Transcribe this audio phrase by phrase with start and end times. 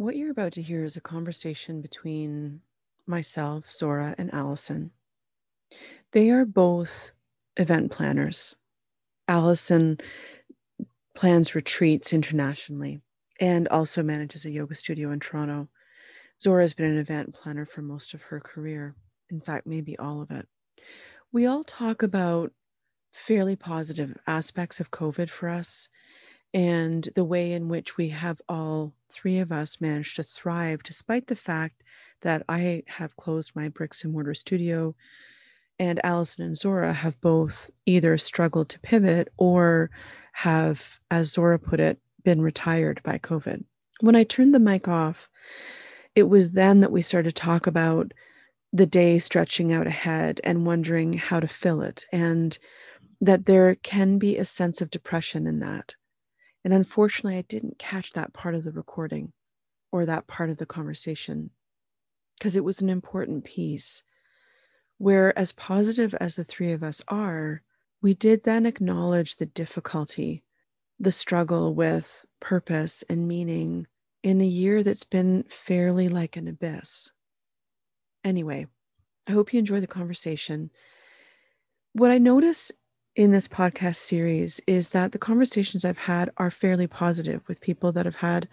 [0.00, 2.62] What you're about to hear is a conversation between
[3.06, 4.92] myself, Zora, and Allison.
[6.12, 7.10] They are both
[7.58, 8.56] event planners.
[9.28, 9.98] Allison
[11.14, 13.02] plans retreats internationally
[13.40, 15.68] and also manages a yoga studio in Toronto.
[16.42, 18.94] Zora has been an event planner for most of her career,
[19.28, 20.48] in fact, maybe all of it.
[21.30, 22.54] We all talk about
[23.12, 25.90] fairly positive aspects of COVID for us
[26.52, 31.26] and the way in which we have all three of us managed to thrive despite
[31.26, 31.82] the fact
[32.22, 34.94] that I have closed my bricks and mortar studio
[35.80, 39.90] and Allison and Zora have both either struggled to pivot or
[40.32, 43.64] have, as Zora put it, been retired by COVID.
[44.00, 45.30] When I turned the mic off,
[46.14, 48.12] it was then that we started to talk about
[48.74, 52.56] the day stretching out ahead and wondering how to fill it, and
[53.22, 55.94] that there can be a sense of depression in that.
[56.64, 59.32] And unfortunately, I didn't catch that part of the recording
[59.92, 61.50] or that part of the conversation
[62.38, 64.02] because it was an important piece.
[64.98, 67.62] Where, as positive as the three of us are,
[68.02, 70.42] we did then acknowledge the difficulty,
[70.98, 73.86] the struggle with purpose and meaning
[74.22, 77.10] in a year that's been fairly like an abyss.
[78.24, 78.66] Anyway,
[79.26, 80.70] I hope you enjoy the conversation.
[81.94, 82.72] What I notice
[83.16, 87.92] in this podcast series is that the conversations I've had are fairly positive with people
[87.92, 88.48] that have had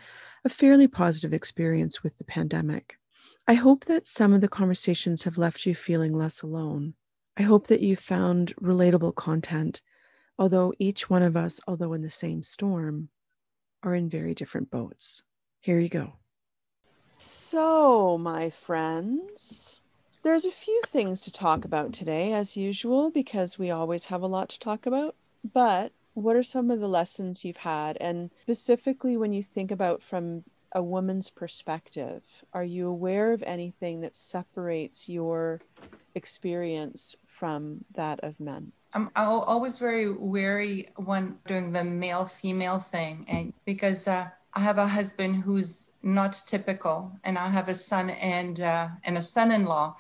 [0.46, 2.98] a fairly positive experience with the pandemic.
[3.48, 6.96] I hope that some of the conversations have left you feeling less alone.
[7.38, 9.82] I hope that you found relatable content,
[10.40, 13.10] although each one of us, although in the same storm,
[13.84, 15.22] are in very different boats.
[15.62, 16.14] Here you go.
[17.20, 19.82] So, my friends,
[20.28, 24.28] there's a few things to talk about today, as usual, because we always have a
[24.28, 25.16] lot to talk about.
[25.54, 27.96] But what are some of the lessons you've had?
[28.02, 34.02] And specifically, when you think about from a woman's perspective, are you aware of anything
[34.02, 35.62] that separates your
[36.14, 38.74] experience from that of men?
[38.94, 44.80] I'm always very wary when doing the male female thing, and because uh, I have
[44.80, 49.96] a husband who's not typical, and I have a son and uh, and a son-in-law,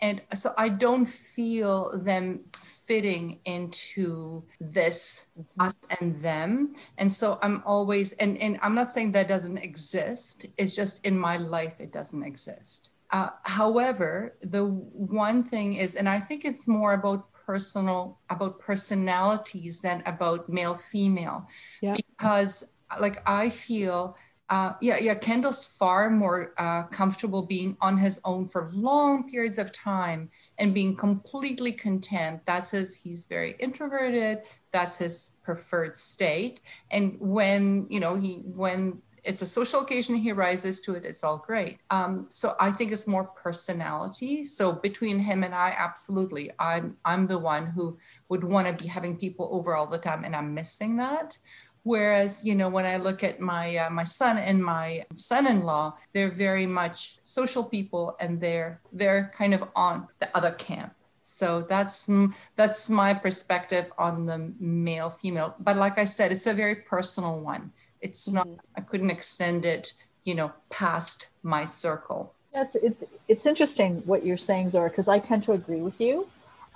[0.00, 5.28] and so I don't feel them fitting into this
[5.60, 6.74] us and them.
[6.98, 10.46] And so I'm always and and I'm not saying that doesn't exist.
[10.58, 12.90] It's just in my life it doesn't exist.
[13.12, 19.80] Uh, however, the one thing is, and I think it's more about personal about personalities
[19.82, 21.48] than about male female,
[21.82, 21.94] yeah.
[21.94, 24.16] because like I feel,
[24.50, 29.58] uh, yeah, yeah, Kendall's far more uh, comfortable being on his own for long periods
[29.58, 30.28] of time
[30.58, 32.40] and being completely content.
[32.46, 33.00] That's his.
[33.00, 34.42] He's very introverted.
[34.72, 36.60] That's his preferred state.
[36.90, 41.22] And when you know he when it's a social occasion he rises to it it's
[41.22, 46.50] all great um, so i think it's more personality so between him and i absolutely
[46.58, 50.24] i'm i'm the one who would want to be having people over all the time
[50.24, 51.36] and i'm missing that
[51.82, 56.30] Whereas, you know, when I look at my uh, my son and my son-in-law, they're
[56.30, 60.92] very much social people, and they're they're kind of on the other camp.
[61.22, 62.10] So that's
[62.56, 65.54] that's my perspective on the male female.
[65.58, 67.72] But like I said, it's a very personal one.
[68.00, 68.36] It's mm-hmm.
[68.36, 68.48] not.
[68.76, 72.34] I couldn't extend it, you know, past my circle.
[72.52, 76.00] Yeah, it's it's it's interesting what you're saying, Zora, because I tend to agree with
[76.00, 76.26] you.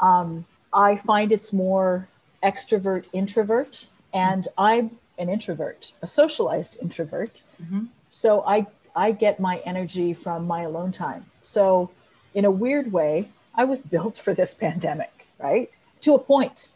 [0.01, 2.09] Um, I find it's more
[2.43, 7.43] extrovert introvert and I'm an introvert, a socialized introvert.
[7.63, 7.87] Mm-hmm.
[8.09, 8.67] So I
[8.97, 11.27] I get my energy from my alone time.
[11.41, 11.91] So
[12.33, 15.77] in a weird way, I was built for this pandemic, right?
[16.03, 16.69] To a point,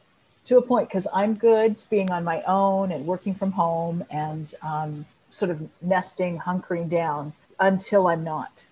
[0.47, 4.53] to a point, because I'm good being on my own and working from home and
[4.63, 8.67] um, sort of nesting, hunkering down until I'm not.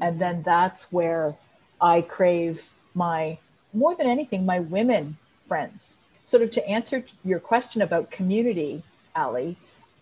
[0.00, 1.34] And then that's where
[1.80, 3.38] I crave my,
[3.72, 5.16] more than anything, my women
[5.48, 8.82] friends sort of to answer your question about community,
[9.14, 9.56] Ali,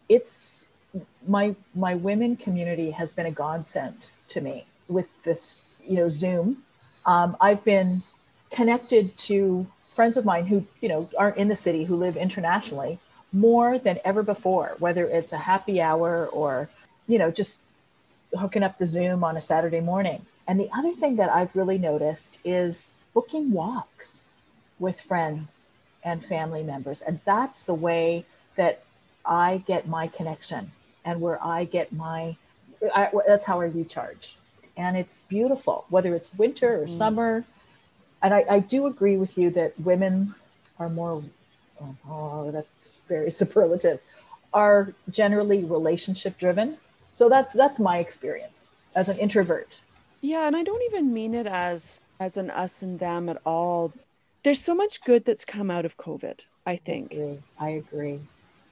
[0.09, 0.67] it's
[1.27, 6.65] my my women community has been a godsend to me with this, you know, Zoom.
[7.07, 8.03] Um, I've been
[8.51, 12.99] connected to friends of mine who, you know, aren't in the city who live internationally
[13.33, 16.69] more than ever before, whether it's a happy hour or,
[17.07, 17.61] you know, just
[18.37, 20.27] hooking up the Zoom on a Saturday morning.
[20.49, 24.25] And the other thing that I've really noticed is booking walks
[24.79, 25.70] with friends
[26.05, 27.03] and family members.
[27.03, 28.25] And that's the way
[28.57, 28.83] that
[29.25, 30.73] I get my connection
[31.05, 32.37] and where I get my,
[32.95, 34.37] I, that's how I recharge.
[34.77, 36.93] And it's beautiful, whether it's winter or mm-hmm.
[36.93, 37.45] summer.
[38.23, 40.35] And I, I do agree with you that women
[40.79, 41.23] are more,
[42.09, 44.01] oh, that's very superlative,
[44.53, 46.77] are generally relationship driven.
[47.13, 49.81] So that's that's my experience as an introvert.
[50.21, 53.93] Yeah, and I don't even mean it as as an us and them at all.
[54.45, 57.13] There's so much good that's come out of COVID, I think.
[57.13, 57.39] I agree.
[57.59, 58.21] I agree.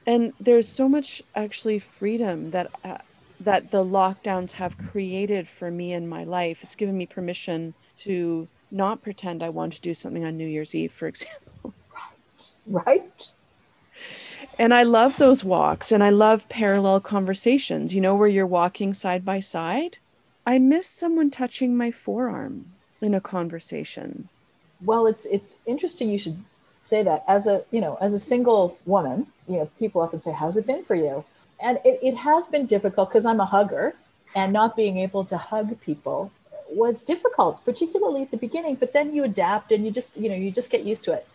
[0.06, 2.98] And there's so much actually freedom that uh,
[3.40, 6.62] that the lockdowns have created for me in my life.
[6.62, 10.74] It's given me permission to not pretend I want to do something on New Year's
[10.74, 11.74] Eve, for example.
[11.90, 12.52] Right.
[12.66, 13.32] Right.
[14.58, 18.94] And I love those walks and I love parallel conversations, you know, where you're walking
[18.94, 19.98] side by side.
[20.46, 24.30] I miss someone touching my forearm in a conversation.
[24.84, 26.42] Well, it's it's interesting you should
[26.84, 27.24] say that.
[27.26, 30.66] As a, you know, as a single woman, you know, people often say, How's it
[30.66, 31.24] been for you?
[31.62, 33.94] And it, it has been difficult because I'm a hugger
[34.36, 36.30] and not being able to hug people
[36.70, 40.36] was difficult, particularly at the beginning, but then you adapt and you just, you know,
[40.36, 41.26] you just get used to it.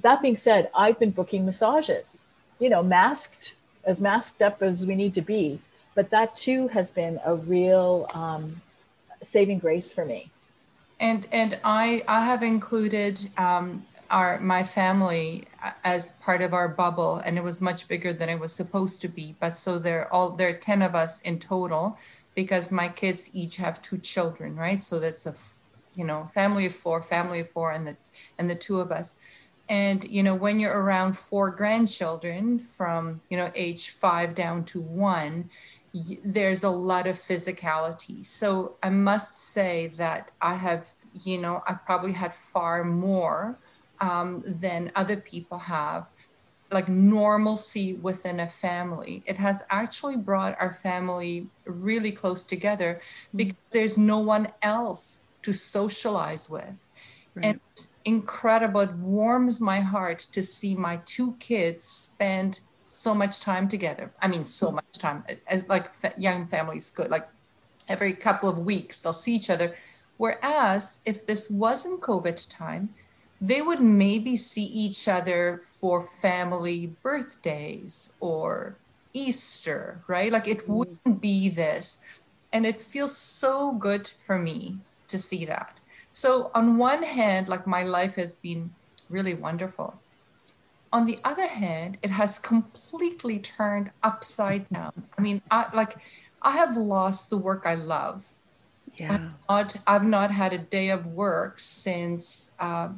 [0.00, 2.24] That being said, I've been booking massages
[2.58, 3.54] you know, masked
[3.84, 5.58] as masked up as we need to be.
[5.94, 8.60] But that too has been a real um,
[9.22, 10.30] saving grace for me.
[11.00, 15.44] And and I I have included um, our my family
[15.82, 19.08] as part of our bubble, and it was much bigger than it was supposed to
[19.08, 19.34] be.
[19.40, 21.98] But so there all there are ten of us in total,
[22.34, 24.80] because my kids each have two children, right?
[24.82, 25.34] So that's a
[25.98, 27.96] you know family of four, family of four, and the
[28.38, 29.16] and the two of us
[29.68, 34.80] and you know when you're around four grandchildren from you know age five down to
[34.80, 35.48] one
[36.24, 40.86] there's a lot of physicality so i must say that i have
[41.24, 43.58] you know i probably had far more
[44.00, 46.10] um, than other people have
[46.70, 53.36] like normalcy within a family it has actually brought our family really close together mm-hmm.
[53.38, 56.88] because there's no one else to socialize with
[57.34, 57.44] right.
[57.46, 57.60] and
[58.04, 58.80] incredible.
[58.82, 64.12] It warms my heart to see my two kids spend so much time together.
[64.22, 67.26] I mean, so much time as like young families could, like
[67.88, 69.74] every couple of weeks they'll see each other.
[70.16, 72.94] Whereas if this wasn't COVID time,
[73.40, 78.76] they would maybe see each other for family birthdays or
[79.12, 80.32] Easter, right?
[80.32, 80.68] Like it mm.
[80.68, 82.00] wouldn't be this.
[82.52, 84.78] And it feels so good for me
[85.08, 85.76] to see that.
[86.14, 88.70] So, on one hand, like my life has been
[89.10, 89.98] really wonderful.
[90.92, 94.92] On the other hand, it has completely turned upside down.
[95.18, 95.96] I mean, I like
[96.40, 98.28] I have lost the work I love.
[98.94, 99.12] Yeah.
[99.48, 102.90] I've not, I've not had a day of work since uh,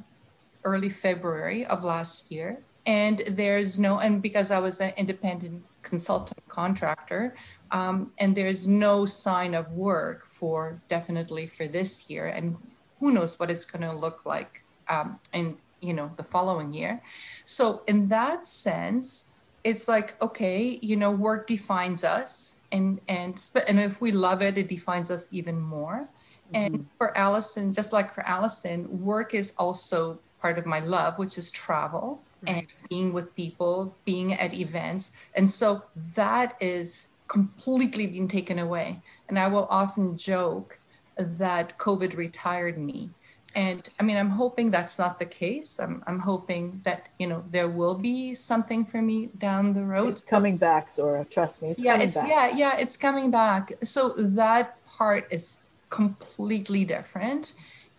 [0.65, 2.59] early February of last year.
[2.85, 7.35] And there's no, and because I was an independent consultant contractor,
[7.71, 12.27] um, and there's no sign of work for definitely for this year.
[12.27, 12.59] And
[13.01, 17.03] who knows what it's going to look like um, in you know the following year
[17.45, 19.33] so in that sense
[19.65, 24.57] it's like okay you know work defines us and and and if we love it
[24.57, 26.57] it defines us even more mm-hmm.
[26.57, 31.37] and for allison just like for allison work is also part of my love which
[31.37, 32.57] is travel right.
[32.57, 35.83] and being with people being at events and so
[36.15, 40.79] that is completely being taken away and i will often joke
[41.17, 43.11] that COVID retired me.
[43.55, 45.81] And I mean, I'm hoping that's not the case.
[45.81, 50.09] I'm, I'm hoping that, you know, there will be something for me down the road.
[50.09, 51.25] It's coming back, Zora.
[51.25, 51.71] Trust me.
[51.71, 52.29] It's yeah, it's, back.
[52.29, 53.73] yeah, yeah, it's coming back.
[53.83, 57.55] So that part is completely different.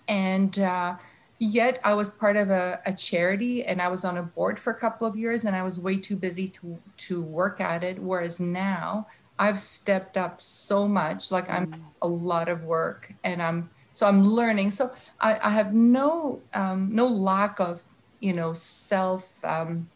[0.07, 0.97] And, uh,
[1.39, 4.71] yet I was part of a, a, charity and I was on a board for
[4.71, 7.99] a couple of years and I was way too busy to to work at it.
[7.99, 9.07] Whereas now
[9.39, 11.31] I've stepped up so much.
[11.31, 11.81] Like I'm mm.
[12.01, 14.71] a lot of work, and I'm so I'm learning.
[14.71, 17.83] So I, I have no um, no lack of
[18.19, 19.89] you know self um,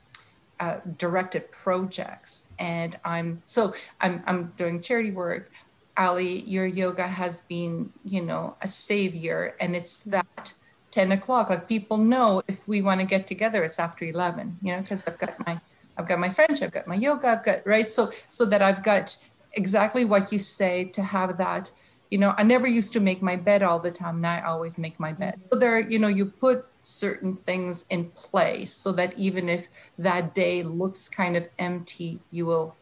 [0.60, 5.51] uh, directed projects, and I'm so I'm I'm doing charity work.
[5.98, 10.53] Ali, your yoga has been you know a savior, and it's that.
[10.91, 14.75] 10 o'clock like people know if we want to get together it's after 11 you
[14.75, 15.57] know because i've got my
[15.98, 17.88] I've got my French, I've got my yoga, I've got right.
[17.89, 19.17] So so that I've got
[19.53, 21.72] exactly what you say to have that.
[22.10, 24.77] You know i never used to make my bed all the time now i always
[24.77, 25.39] make my bed.
[25.50, 30.36] So there you know you put certain things in place so that even if that
[30.36, 32.75] day looks kind of empty you will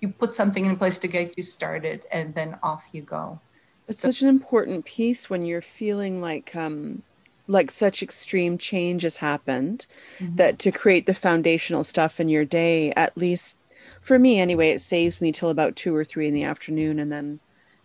[0.00, 3.40] you put something in place to get you started and then off you go.
[3.88, 7.02] It's so, such an important piece when you're feeling like um
[7.48, 9.86] like such extreme change has happened
[10.18, 10.36] mm-hmm.
[10.36, 13.57] that to create the foundational stuff in your day at least
[14.08, 17.12] for me anyway, it saves me till about two or three in the afternoon, and
[17.12, 17.38] then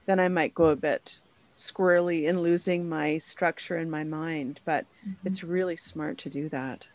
[0.06, 1.20] then I might go a bit
[1.58, 4.62] squirrely in losing my structure in my mind.
[4.64, 5.28] But mm-hmm.
[5.28, 6.86] it's really smart to do that.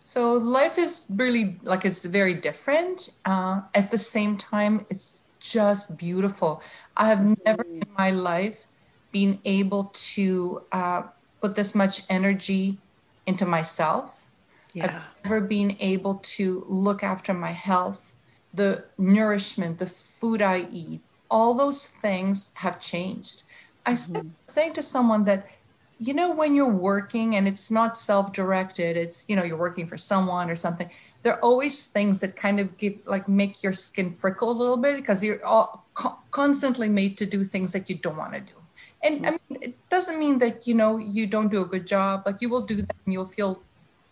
[0.00, 3.10] So life is really like it's very different.
[3.24, 6.62] Uh, at the same time, it's just beautiful.
[6.96, 8.66] I have never in my life
[9.12, 11.02] been able to uh,
[11.40, 12.78] put this much energy
[13.26, 14.26] into myself.
[14.74, 14.84] Yeah.
[14.84, 18.15] I've never been able to look after my health,
[18.56, 23.42] the nourishment, the food I eat, all those things have changed.
[23.84, 24.72] I mm-hmm.
[24.72, 25.46] to someone that,
[25.98, 29.96] you know, when you're working and it's not self-directed, it's you know you're working for
[29.96, 30.90] someone or something.
[31.22, 34.76] There are always things that kind of give like make your skin prickle a little
[34.76, 38.40] bit because you're all co- constantly made to do things that you don't want to
[38.40, 38.54] do.
[39.02, 42.24] And I mean, it doesn't mean that you know you don't do a good job.
[42.26, 43.62] Like you will do that and you'll feel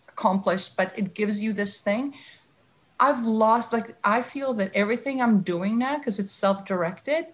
[0.09, 2.13] accomplished, but it gives you this thing.
[2.99, 7.27] I've lost like I feel that everything I'm doing now because it's self-directed,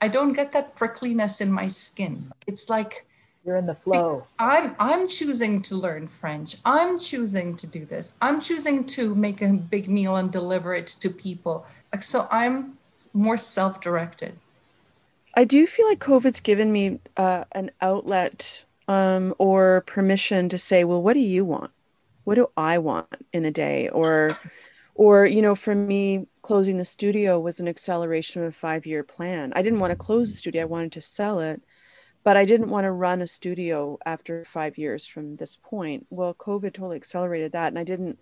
[0.00, 2.32] I don't get that prickliness in my skin.
[2.46, 3.06] It's like
[3.44, 4.26] you're in the flow.
[4.38, 6.56] I'm I'm choosing to learn French.
[6.64, 8.14] I'm choosing to do this.
[8.20, 11.66] I'm choosing to make a big meal and deliver it to people.
[11.92, 12.76] Like so I'm
[13.12, 14.36] more self-directed.
[15.34, 20.84] I do feel like COVID's given me uh, an outlet um, or permission to say,
[20.84, 21.70] well, what do you want?
[22.24, 23.88] What do I want in a day?
[23.90, 24.30] Or
[24.96, 29.04] or you know for me closing the studio was an acceleration of a five year
[29.04, 29.52] plan.
[29.54, 30.62] I didn't want to close the studio.
[30.62, 31.62] I wanted to sell it
[32.26, 36.04] but i didn't want to run a studio after five years from this point.
[36.10, 38.18] Well covid totally accelerated that and i didn't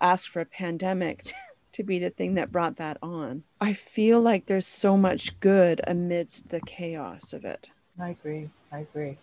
[0.00, 1.32] ask for a pandemic
[1.72, 3.42] to be the thing that brought that on.
[3.60, 7.66] I feel like there's so much good amidst the chaos of it.
[8.00, 8.48] I agree.
[8.72, 9.16] I agree.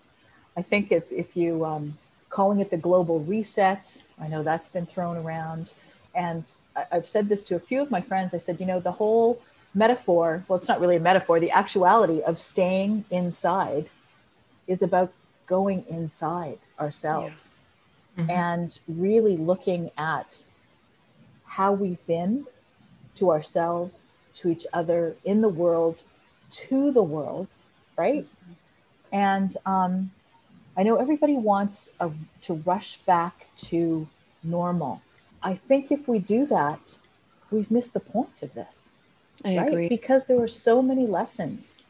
[0.58, 1.98] I think if, if you um,
[2.30, 5.74] calling it the global reset i know that's been thrown around
[6.20, 6.58] and
[6.92, 8.34] I've said this to a few of my friends.
[8.34, 9.42] I said, you know, the whole
[9.74, 13.86] metaphor, well, it's not really a metaphor, the actuality of staying inside
[14.68, 15.14] is about
[15.48, 17.56] going inside ourselves
[18.18, 18.24] yeah.
[18.24, 18.32] mm-hmm.
[18.32, 20.44] and really looking at
[21.46, 22.46] how we've been
[23.16, 26.04] to ourselves, to each other, in the world,
[26.52, 27.48] to the world,
[27.98, 28.26] right?
[28.26, 28.54] Mm-hmm.
[29.14, 30.12] And um,
[30.76, 32.12] I know everybody wants a,
[32.42, 34.06] to rush back to
[34.44, 35.02] normal
[35.42, 37.00] I think if we do that,
[37.52, 38.92] we've missed the point of this.
[39.46, 39.68] I right?
[39.68, 39.90] agree.
[39.90, 41.82] Because there are so many lessons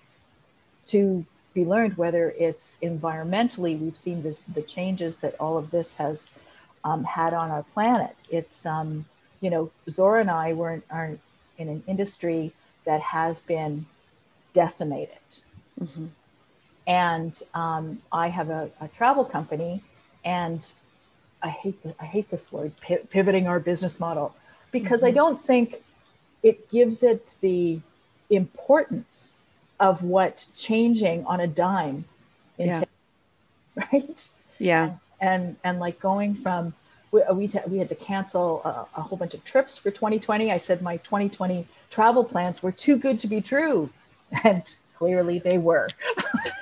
[0.88, 5.96] to be learned, whether it's environmentally, we've seen this, the changes that all of this
[5.96, 6.34] has
[6.84, 8.16] um, had on our planet.
[8.30, 9.06] It's, um,
[9.42, 11.18] you know, Zora and I were in, are
[11.58, 12.54] in an industry
[12.86, 13.86] that has been
[14.54, 15.18] decimated.
[15.82, 16.08] Mm-hmm.
[16.88, 19.82] And um, I have a, a travel company,
[20.24, 20.72] and
[21.42, 22.74] I hate the, I hate this word
[23.10, 24.36] pivoting our business model
[24.72, 25.08] because mm-hmm.
[25.08, 25.84] I don't think
[26.44, 27.80] it gives it the
[28.30, 29.36] importance
[29.80, 32.06] of what changing on a dime
[32.58, 32.86] entails,
[33.76, 33.86] yeah.
[33.94, 34.30] right?
[34.58, 34.84] Yeah.
[34.84, 36.74] And, and, and like going from
[37.12, 40.52] we we, we had to cancel a, a, whole bunch of trips for 2020.
[40.52, 43.90] I said my 2020 travel plans were too good to be true,
[44.44, 44.64] and
[44.96, 45.90] clearly they were.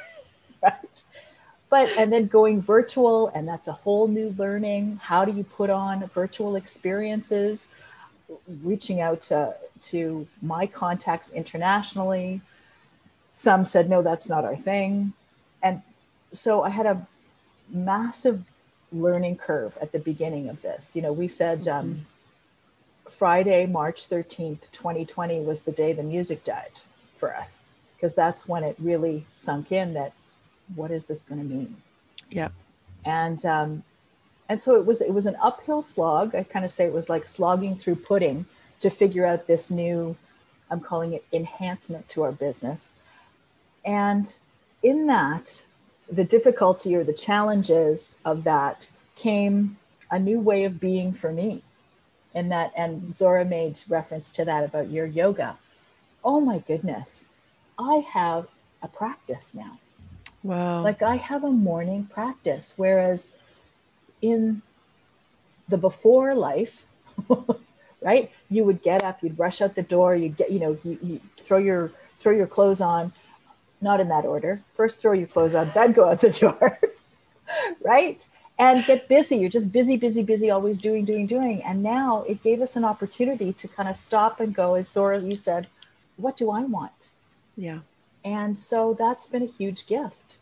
[1.70, 5.00] but and then going virtual and that's a whole new learning.
[5.04, 7.70] How do you put on virtual experiences?
[8.64, 12.42] Reaching out to, to my contacts internationally.
[13.34, 15.14] Some said no that's not our thing.
[15.62, 15.82] And
[16.32, 17.08] so i had a
[17.70, 18.44] massive
[18.92, 20.96] learning curve at the beginning of this.
[20.96, 23.10] You know we said um, mm-hmm.
[23.10, 26.80] friday march 13th 2020 was the day the music died
[27.18, 30.14] for us because that's when it really sunk in that
[30.76, 31.76] what is this going to mean?
[32.30, 32.50] Yeah.
[33.06, 33.84] And um,
[34.50, 36.36] and so it was it was an uphill slog.
[36.36, 38.46] I kind of say it was like slogging through pudding
[38.80, 40.16] to figure out this new,
[40.70, 42.96] I'm calling it enhancement to our business.
[43.86, 44.38] And
[44.84, 45.62] in that,
[46.12, 49.78] the difficulty or the challenges of that came
[50.12, 51.64] a new way of being for me.
[52.34, 55.58] And that, and Zora made reference to that about your yoga.
[56.24, 57.32] Oh my goodness,
[57.80, 58.48] I have
[58.82, 59.80] a practice now.
[60.48, 60.82] Wow.
[60.82, 63.34] Like I have a morning practice, whereas
[64.22, 64.62] in
[65.68, 66.86] the before life,
[68.02, 68.32] right?
[68.50, 71.22] You would get up, you'd rush out the door, you'd get, you know, you, you
[71.36, 73.12] throw your throw your clothes on,
[73.82, 74.62] not in that order.
[74.78, 76.80] First throw your clothes on, then go out the door.
[77.84, 78.26] right?
[78.58, 79.36] And get busy.
[79.36, 81.62] You're just busy, busy, busy, always doing, doing, doing.
[81.62, 85.20] And now it gave us an opportunity to kind of stop and go, as Zora,
[85.20, 85.68] you said,
[86.16, 87.12] what do I want?
[87.58, 87.80] Yeah.
[88.28, 90.40] And so that's been a huge gift.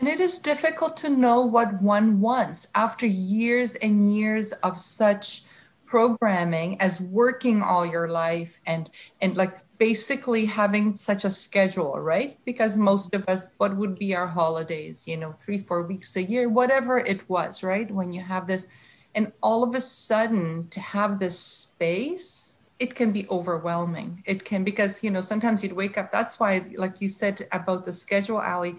[0.00, 5.42] And it is difficult to know what one wants after years and years of such
[5.86, 8.90] programming as working all your life and
[9.22, 12.38] and like basically having such a schedule, right?
[12.44, 16.24] Because most of us, what would be our holidays, you know, three, four weeks a
[16.24, 17.88] year, whatever it was, right?
[17.88, 18.68] When you have this,
[19.14, 24.22] and all of a sudden to have this space it can be overwhelming.
[24.26, 26.12] It can because you know sometimes you'd wake up.
[26.12, 28.76] That's why, like you said about the schedule, Ali,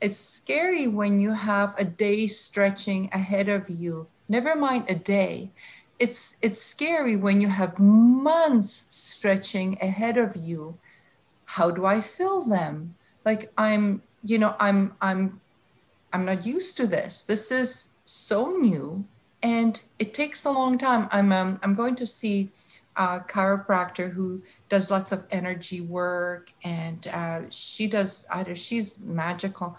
[0.00, 4.06] it's scary when you have a day stretching ahead of you.
[4.28, 5.50] Never mind a day.
[5.98, 10.78] It's it's scary when you have months stretching ahead of you.
[11.44, 12.94] How do I fill them?
[13.24, 15.40] Like I'm, you know, I'm I'm
[16.12, 17.24] I'm not used to this.
[17.24, 19.04] This is so new
[19.42, 21.08] and it takes a long time.
[21.10, 22.50] I'm um, I'm going to see
[22.98, 29.78] a chiropractor who does lots of energy work, and uh, she does either she's magical.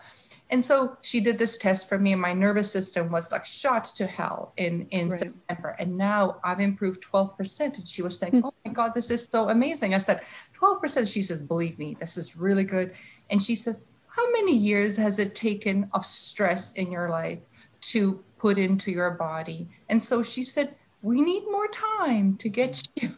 [0.52, 3.84] And so she did this test for me, and my nervous system was like shot
[3.98, 5.20] to hell in in right.
[5.20, 5.76] September.
[5.78, 7.60] And now I've improved 12%.
[7.60, 8.46] And she was saying, hmm.
[8.46, 9.94] Oh my God, this is so amazing.
[9.94, 10.22] I said,
[10.60, 11.12] 12%.
[11.12, 12.94] She says, Believe me, this is really good.
[13.30, 17.46] And she says, How many years has it taken of stress in your life
[17.82, 19.68] to put into your body?
[19.90, 23.16] And so she said, we need more time to get you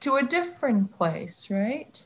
[0.00, 2.02] to a different place, right?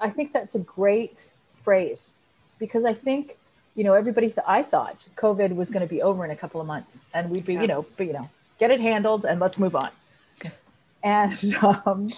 [0.00, 2.16] I think that's a great phrase
[2.58, 3.38] because I think,
[3.74, 6.60] you know, everybody, th- I thought COVID was going to be over in a couple
[6.60, 7.62] of months and we'd be, yeah.
[7.62, 9.90] you know, but, you know, get it handled and let's move on.
[11.02, 11.54] And
[11.86, 12.08] um,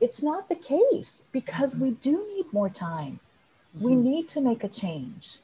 [0.00, 3.20] it's not the case because we do need more time.
[3.76, 3.84] Mm-hmm.
[3.84, 5.38] We need to make a change,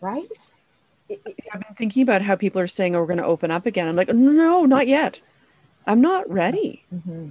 [0.00, 0.52] right?
[1.52, 3.88] I've been thinking about how people are saying, "Oh, we're going to open up again."
[3.88, 5.20] I'm like, "No, not yet.
[5.86, 6.84] I'm not ready.
[6.94, 7.30] Mm-hmm.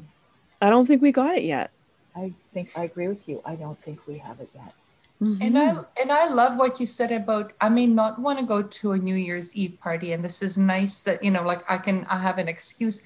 [0.62, 1.72] I don't think we got it yet."
[2.16, 3.42] I think I agree with you.
[3.46, 4.74] I don't think we have it yet.
[5.22, 5.42] Mm-hmm.
[5.42, 8.62] And I and I love what you said about I may not want to go
[8.62, 11.78] to a New Year's Eve party, and this is nice that you know, like I
[11.78, 13.04] can I have an excuse.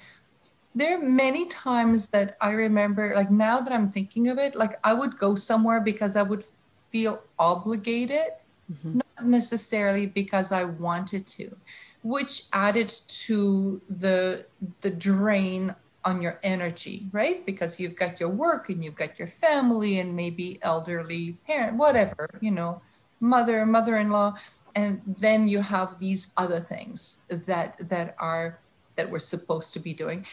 [0.74, 4.80] There are many times that I remember, like now that I'm thinking of it, like
[4.84, 8.32] I would go somewhere because I would feel obligated
[8.72, 9.00] mm-hmm.
[9.24, 11.56] Necessarily because I wanted to,
[12.04, 12.90] which added
[13.26, 14.46] to the
[14.82, 17.46] the drain on your energy, right?
[17.46, 22.30] Because you've got your work and you've got your family and maybe elderly parent, whatever,
[22.42, 22.82] you know,
[23.20, 24.36] mother, mother-in-law,
[24.76, 28.60] and then you have these other things that that are
[28.96, 30.26] that we're supposed to be doing.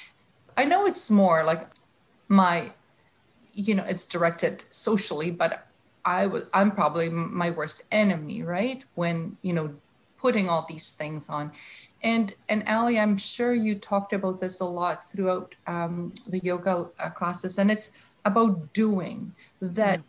[0.56, 1.68] I know it's more like
[2.28, 2.72] my
[3.54, 5.66] you know it's directed socially but
[6.04, 8.84] I was I'm probably my worst enemy, right?
[8.94, 9.74] When you know
[10.18, 11.52] putting all these things on,
[12.02, 16.90] and and Ali, I'm sure you talked about this a lot throughout um, the yoga
[16.98, 17.92] uh, classes, and it's
[18.24, 20.00] about doing that.
[20.00, 20.04] Mm.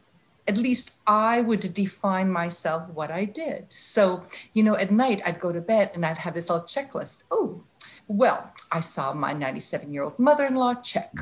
[0.45, 3.67] At least I would define myself what I did.
[3.69, 7.23] So, you know, at night I'd go to bed and I'd have this little checklist.
[7.32, 7.63] Oh,
[8.10, 11.13] well, I saw my 97 year old mother in law, check.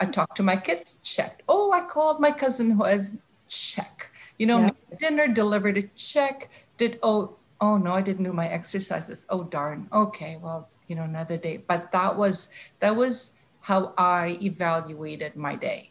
[0.00, 1.42] I talked to my kids, checked.
[1.46, 4.10] Oh, I called my cousin who has check.
[4.38, 4.96] You know, yeah.
[4.98, 6.50] dinner, delivered a check.
[6.78, 9.26] Did oh oh no, I didn't do my exercises.
[9.30, 9.88] Oh darn.
[9.92, 11.58] Okay, well, you know, another day.
[11.58, 15.90] But that was that was how I evaluated my day.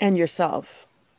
[0.00, 0.66] And yourself.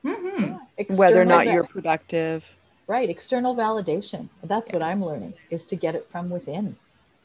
[0.06, 0.56] Mm-hmm.
[0.78, 0.86] Yeah.
[0.96, 2.46] Whether or not you're productive.
[2.88, 3.10] Right.
[3.10, 4.30] External validation.
[4.44, 6.76] That's what I'm learning is to get it from within.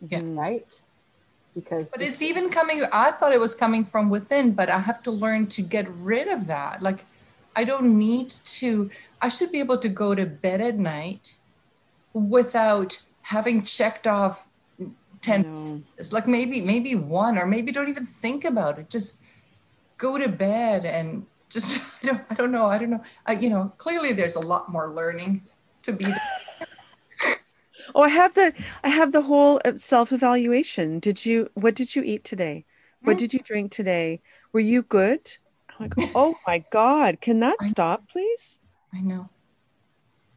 [0.09, 0.20] Yeah.
[0.22, 0.80] Right
[1.54, 5.02] because but it's even coming i thought it was coming from within but i have
[5.02, 7.07] to learn to get rid of that like
[7.57, 8.90] I don't need to,
[9.23, 11.38] I should be able to go to bed at night
[12.12, 14.49] without having checked off
[15.23, 18.90] 10 it's like maybe maybe one or maybe don't even think about it.
[18.90, 19.23] Just
[19.97, 23.03] go to bed and just i don't, I don't know i don't know.
[23.27, 25.43] I, you know clearly there's a lot more learning
[25.83, 26.07] to be
[27.95, 31.01] oh i have the i have the whole uh, self-evaluation.
[31.01, 32.67] Did you what did you eat today?
[33.03, 33.19] What hmm?
[33.19, 34.21] did you drink today?
[34.53, 35.23] Were you good
[35.85, 38.59] I go, oh my God, can that I stop, please?
[38.92, 39.29] I know.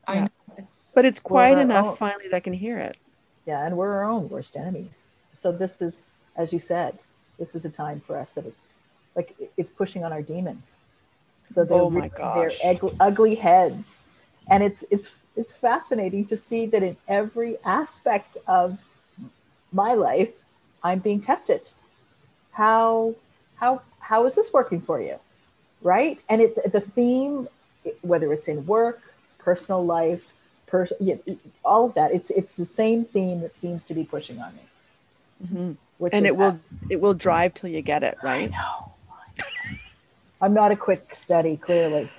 [0.06, 0.22] I yeah.
[0.22, 0.30] know.
[0.58, 2.98] It's, but it's quiet enough own, finally that I can hear it.
[3.46, 5.08] Yeah, and we're our own worst enemies.
[5.36, 6.98] So this is, as you said,
[7.38, 8.82] this is a time for us that it's
[9.16, 10.78] like it's pushing on our demons.
[11.50, 14.04] So they're, oh my they're ugly, ugly heads,
[14.50, 18.84] and it's it's it's fascinating to see that in every aspect of
[19.72, 20.34] my life,
[20.84, 21.72] I'm being tested.
[22.52, 23.16] How
[23.56, 25.20] how how is this working for you?
[25.88, 26.22] Right?
[26.28, 27.48] And it's the theme,
[28.02, 29.02] whether it's in work,
[29.40, 30.30] personal life,
[30.68, 32.12] pers- you know, all of that.
[32.12, 34.62] It's it's the same theme that seems to be pushing on me.
[35.46, 35.72] Mm-hmm.
[35.98, 36.92] Which and it will that.
[36.92, 38.52] it will drive till you get it right.
[38.54, 38.92] I know.
[40.42, 42.12] I'm not a quick study, clearly.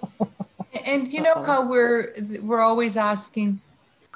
[0.86, 3.60] and you know how we're we're always asking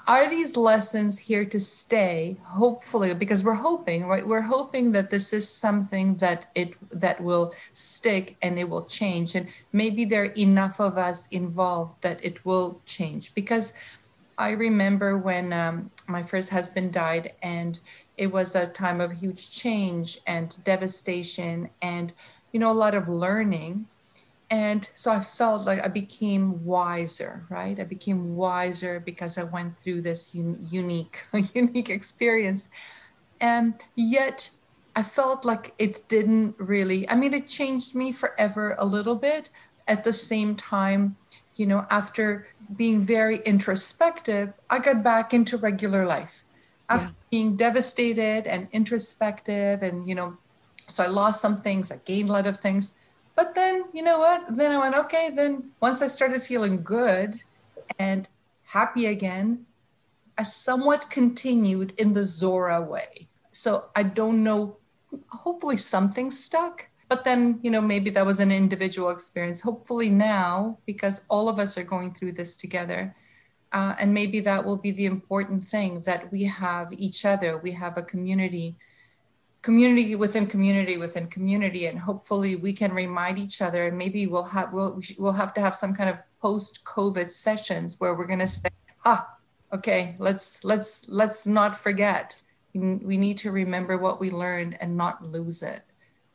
[0.07, 2.37] are these lessons here to stay?
[2.45, 4.27] Hopefully because we're hoping right?
[4.27, 9.35] We're hoping that this is something that it that will stick and it will change.
[9.35, 13.35] And maybe there are enough of us involved that it will change.
[13.35, 13.75] Because
[14.37, 17.79] i remember when um, my first husband died and
[18.19, 22.13] it was a time of huge change and devastation and
[22.55, 23.89] you know, a lot of learning.
[24.51, 27.79] And so I felt like I became wiser, right?
[27.81, 32.69] I became wiser because I went through this un- unique, unique experience.
[33.41, 34.51] And yet
[34.95, 39.51] I felt like it didn't really, I mean, it changed me forever a little bit.
[39.87, 41.17] At the same time,
[41.57, 46.45] you know, after being very introspective, I got back into regular life.
[46.89, 47.29] After yeah.
[47.31, 50.37] being devastated and introspective, and, you know,
[50.77, 52.95] so I lost some things, I gained a lot of things.
[53.37, 54.55] But then, you know what?
[54.55, 57.41] Then I went, okay, then once I started feeling good
[57.99, 58.29] and
[58.65, 59.67] happy again,
[60.39, 63.29] I somewhat continued in the Zora way.
[63.53, 64.77] So I don't know
[65.29, 70.79] hopefully something stuck but then you know maybe that was an individual experience hopefully now
[70.87, 73.15] because all of us are going through this together
[73.73, 77.73] uh, and maybe that will be the important thing that we have each other we
[77.73, 78.77] have a community
[79.67, 84.51] community within community within community and hopefully we can remind each other and maybe we'll
[84.57, 88.47] have we'll, we'll have to have some kind of post covid sessions where we're going
[88.49, 88.69] to say
[89.07, 89.23] ah
[89.73, 95.25] okay let's let's let's not forget we need to remember what we learned and not
[95.25, 95.83] lose it.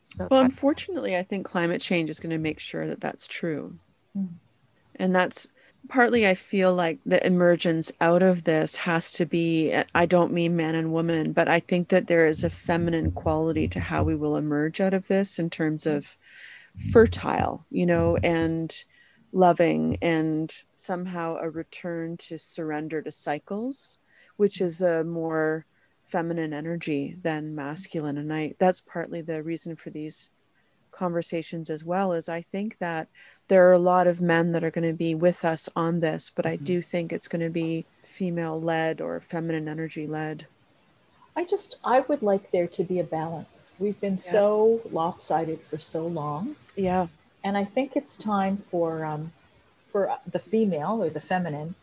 [0.02, 3.78] So well, unfortunately, I think climate change is going to make sure that that's true.
[4.18, 4.30] Mm.
[4.96, 5.50] And that's
[5.88, 10.56] partly I feel like the emergence out of this has to be I don't mean
[10.56, 14.16] man and woman, but I think that there is a feminine quality to how we
[14.16, 16.06] will emerge out of this in terms of
[16.92, 18.74] fertile, you know, and
[19.32, 23.98] loving and somehow a return to surrender to cycles,
[24.38, 25.66] which is a more
[26.06, 28.18] feminine energy than masculine.
[28.18, 30.30] And i that's partly the reason for these
[31.00, 33.08] conversations as well is i think that
[33.48, 36.32] there are a lot of men that are going to be with us on this
[36.36, 36.66] but i mm-hmm.
[36.66, 37.86] do think it's going to be
[38.18, 40.46] female led or feminine energy led
[41.36, 43.74] i just i would like there to be a balance.
[43.80, 44.34] We've been yeah.
[44.36, 46.56] so lopsided for so long.
[46.76, 47.08] Yeah.
[47.46, 49.32] And i think it's time for um
[49.92, 51.76] for the female or the feminine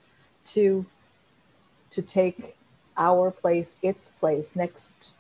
[0.55, 0.85] to
[1.91, 2.57] to take
[2.97, 5.15] our place, its place next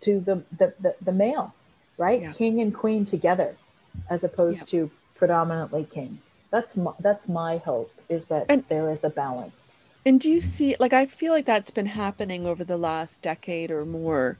[0.00, 1.54] to the the, the, the male,
[1.98, 2.22] right?
[2.22, 2.32] Yeah.
[2.32, 3.56] King and queen together,
[4.10, 4.80] as opposed yeah.
[4.80, 6.20] to predominantly king.
[6.50, 9.78] That's my, that's my hope is that and, there is a balance.
[10.06, 13.70] And do you see like I feel like that's been happening over the last decade
[13.70, 14.36] or more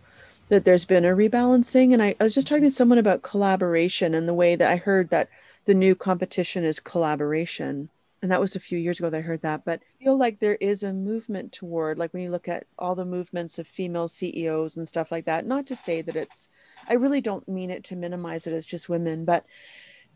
[0.49, 2.77] that there's been a rebalancing and I, I was just talking to mm-hmm.
[2.77, 5.29] someone about collaboration and the way that I heard that
[5.65, 7.89] the new competition is collaboration
[8.25, 10.39] and that was a few years ago that I heard that, but I feel like
[10.39, 14.09] there is a movement toward, like when you look at all the movements of female
[14.09, 16.49] CEOs and stuff like that, not to say that it's,
[16.89, 19.45] I really don't mean it to minimize it as just women, but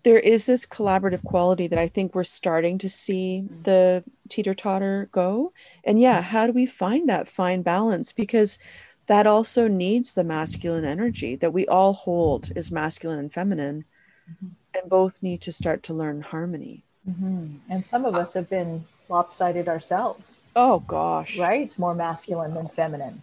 [0.04, 5.08] there is this collaborative quality that I think we're starting to see the teeter totter
[5.12, 5.52] go.
[5.84, 8.12] And yeah, how do we find that fine balance?
[8.12, 8.58] Because
[9.06, 13.84] that also needs the masculine energy that we all hold is masculine and feminine,
[14.30, 14.48] mm-hmm.
[14.74, 16.84] and both need to start to learn harmony.
[17.08, 17.56] Mm-hmm.
[17.70, 20.40] And some of us have been lopsided ourselves.
[20.54, 21.38] Oh gosh.
[21.38, 21.76] Right?
[21.78, 23.22] More masculine than feminine.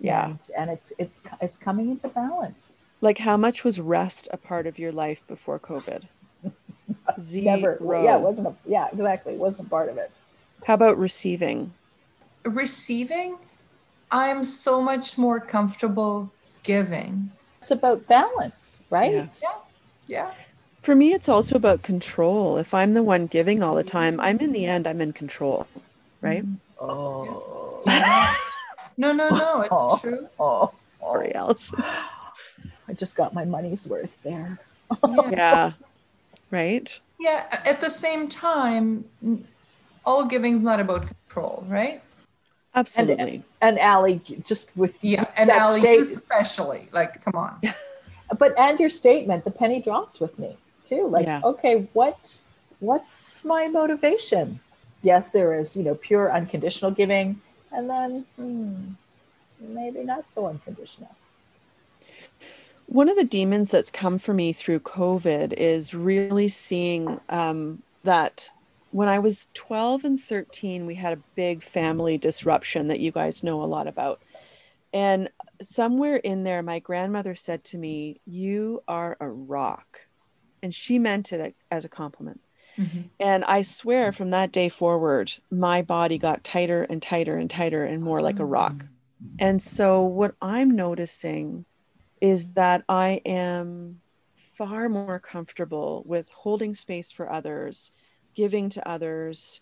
[0.00, 0.26] Yeah.
[0.26, 2.78] And, and it's it's it's coming into balance.
[3.00, 6.02] Like how much was rest a part of your life before COVID?
[7.20, 7.44] Zero.
[7.44, 7.78] Never.
[8.02, 9.34] Yeah, it wasn't a, yeah, exactly.
[9.34, 10.10] It wasn't part of it.
[10.64, 11.72] How about receiving?
[12.44, 13.38] Receiving,
[14.10, 16.30] I'm so much more comfortable
[16.62, 17.30] giving.
[17.58, 19.12] It's about balance, right?
[19.12, 19.26] Yeah.
[19.42, 19.48] Yeah.
[20.06, 20.30] yeah.
[20.82, 22.56] For me, it's also about control.
[22.58, 25.66] If I'm the one giving all the time, I'm in the end, I'm in control,
[26.20, 26.44] right?
[26.44, 26.84] Mm-hmm.
[26.84, 28.38] Oh.
[28.96, 30.28] no, no, no, it's oh, true.
[30.38, 31.12] Oh, oh, oh.
[31.12, 31.72] Sorry, else.
[32.88, 34.58] I just got my money's worth there.
[35.08, 35.30] yeah.
[35.30, 35.72] yeah.
[36.50, 37.00] Right?
[37.18, 37.44] Yeah.
[37.64, 39.04] At the same time,
[40.04, 42.02] all giving's not about control, right?
[42.74, 43.42] Absolutely.
[43.60, 47.60] And, and Allie, just with yeah, and Allie, state- especially, like, come on.
[48.38, 51.06] but and your statement, the penny dropped with me too.
[51.06, 51.40] Like, yeah.
[51.44, 52.42] okay, what
[52.80, 54.60] what's my motivation?
[55.02, 57.40] Yes, there is, you know, pure unconditional giving,
[57.72, 58.90] and then hmm,
[59.60, 61.14] maybe not so unconditional.
[62.86, 68.36] One of the demons that's come for me through COVID is really seeing um, that
[68.90, 73.42] when I was 12 and 13, we had a big family disruption that you guys
[73.42, 74.20] know a lot about.
[74.92, 75.30] And
[75.62, 80.00] somewhere in there, my grandmother said to me, You are a rock
[80.62, 82.40] and she meant it as a compliment.
[82.78, 83.02] Mm-hmm.
[83.20, 87.84] And I swear from that day forward, my body got tighter and tighter and tighter
[87.84, 88.84] and more like a rock.
[89.38, 91.66] And so, what I'm noticing
[92.20, 94.00] is that I am
[94.58, 97.90] far more comfortable with holding space for others,
[98.34, 99.60] giving to others.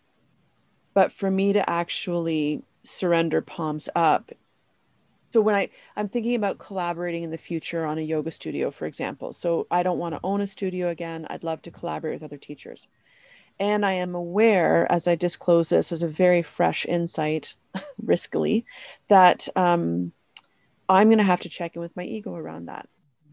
[0.95, 4.31] But for me to actually surrender palms up
[5.33, 8.87] So when I I'm thinking about collaborating in the future on a yoga studio, for
[8.87, 9.33] example.
[9.33, 11.27] So I don't want to own a studio again.
[11.31, 12.87] I'd love to collaborate with other teachers.
[13.61, 17.55] And I am aware, as I disclose this as a very fresh insight,
[18.03, 18.65] riskily,
[19.09, 20.13] that um,
[20.89, 22.89] I'm going to have to check in with my ego around that.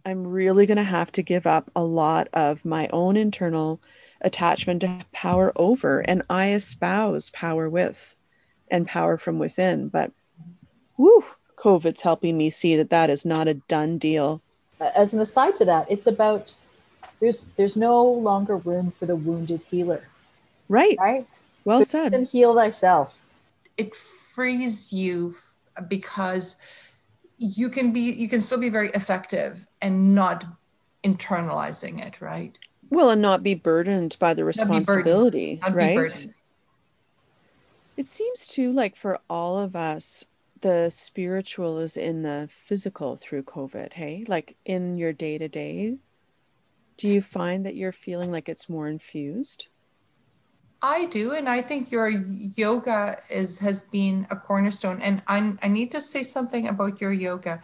[0.05, 3.79] I'm really going to have to give up a lot of my own internal
[4.19, 6.01] attachment to power over.
[6.01, 7.97] And I espouse power with
[8.69, 9.87] and power from within.
[9.87, 10.11] But
[10.97, 11.23] whew,
[11.55, 14.41] COVID's helping me see that that is not a done deal.
[14.79, 16.55] As an aside to that, it's about
[17.21, 20.03] there's there's no longer room for the wounded healer.
[20.69, 20.97] Right.
[20.99, 21.43] Right.
[21.65, 22.13] Well said.
[22.13, 23.21] And heal thyself.
[23.77, 25.33] It frees you
[25.87, 26.57] because
[27.37, 30.45] you can be you can still be very effective and not
[31.03, 32.57] internalizing it, right?
[32.89, 36.27] Well, and not be burdened by the responsibility, not right?
[37.97, 40.25] It seems too like for all of us,
[40.61, 44.23] the spiritual is in the physical through COVID, hey?
[44.27, 45.97] Like in your day to day,
[46.97, 49.67] do you find that you're feeling like it's more infused?
[50.81, 55.01] I do, and I think your yoga is has been a cornerstone.
[55.01, 57.61] And I, I need to say something about your yoga.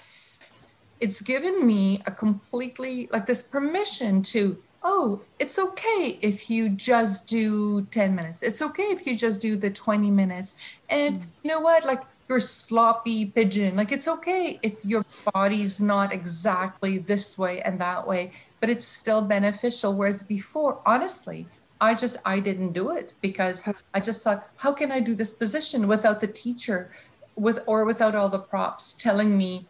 [0.99, 7.27] It's given me a completely like this permission to oh, it's okay if you just
[7.27, 8.43] do 10 minutes.
[8.43, 10.77] It's okay if you just do the 20 minutes.
[10.89, 11.25] And mm.
[11.41, 11.85] you know what?
[11.85, 13.75] Like you're sloppy pigeon.
[13.75, 18.85] Like it's okay if your body's not exactly this way and that way, but it's
[18.85, 19.93] still beneficial.
[19.93, 21.47] Whereas before, honestly,
[21.83, 25.33] I just I didn't do it because I just thought, how can I do this
[25.33, 26.91] position without the teacher
[27.35, 29.65] with or without all the props telling me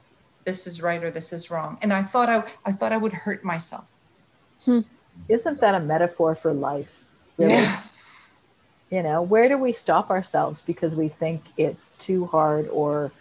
[0.46, 1.80] this is right or this is wrong?
[1.82, 3.92] And I thought I I thought I would hurt myself.
[4.66, 4.82] Hmm.
[5.28, 7.04] Isn't that a metaphor for life?
[7.38, 7.54] Really?
[7.54, 7.82] Yeah.
[8.92, 13.12] You know, where do we stop ourselves because we think it's too hard or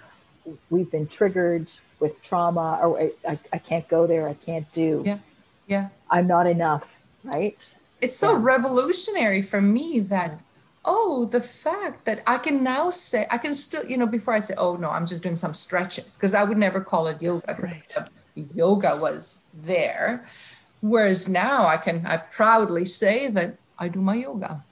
[0.69, 5.03] we've been triggered with trauma or I, I, I can't go there, I can't do.
[5.07, 5.19] Yeah.
[5.67, 5.89] Yeah.
[6.11, 7.75] I'm not enough, right?
[8.03, 10.41] It's so revolutionary for me that
[10.85, 14.41] oh the fact that i can now say i can still you know before i
[14.41, 17.57] say oh no i'm just doing some stretches because i would never call it yoga
[17.63, 18.09] right.
[18.35, 20.27] yoga was there
[20.81, 24.65] whereas now i can i proudly say that i do my yoga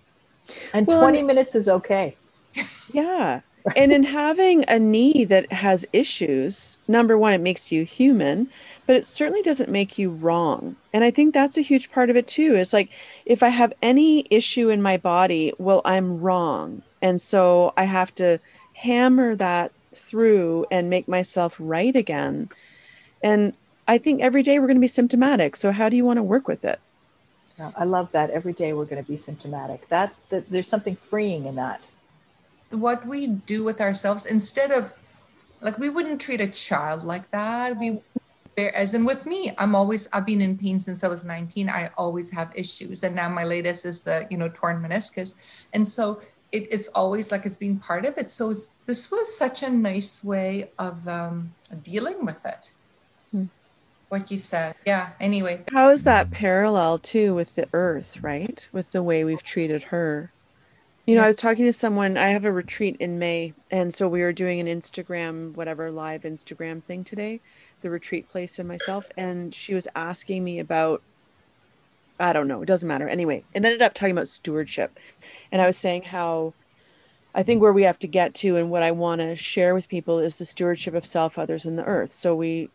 [0.72, 2.16] and well, 20 minutes is okay.
[2.92, 3.40] Yeah.
[3.76, 8.48] And in having a knee that has issues, number one, it makes you human,
[8.90, 10.74] but it certainly doesn't make you wrong.
[10.92, 12.56] And I think that's a huge part of it too.
[12.56, 12.90] Is like
[13.24, 16.82] if I have any issue in my body, well, I'm wrong.
[17.00, 18.40] And so I have to
[18.72, 22.48] hammer that through and make myself right again.
[23.22, 25.54] And I think every day we're going to be symptomatic.
[25.54, 26.80] So how do you want to work with it?
[27.76, 28.30] I love that.
[28.30, 29.88] Every day we're going to be symptomatic.
[29.90, 31.80] That, that there's something freeing in that.
[32.70, 34.94] What we do with ourselves instead of
[35.60, 37.78] like we wouldn't treat a child like that.
[37.78, 38.00] We
[38.56, 41.68] as in with me, I'm always I've been in pain since I was 19.
[41.68, 45.36] I always have issues, and now my latest is the you know torn meniscus,
[45.72, 46.20] and so
[46.52, 48.28] it, it's always like it's been part of it.
[48.28, 48.48] So
[48.86, 52.72] this was such a nice way of um, dealing with it
[54.10, 54.74] what you said.
[54.84, 55.10] Yeah.
[55.20, 55.62] Anyway.
[55.72, 58.68] How is that parallel too with the earth, right?
[58.72, 60.30] With the way we've treated her.
[61.06, 61.22] You know.
[61.22, 64.32] I was talking to someone, I have a retreat in May, and so we were
[64.32, 67.40] doing an Instagram, whatever live Instagram thing today,
[67.82, 71.02] the retreat place and myself, and she was asking me about
[72.20, 73.08] I don't know, it doesn't matter.
[73.08, 74.98] Anyway, it ended up talking about stewardship.
[75.52, 76.54] And I was saying how
[77.34, 79.88] I think where we have to get to and what I want to share with
[79.88, 82.12] people is the stewardship of self, others, and the earth.
[82.12, 82.70] So we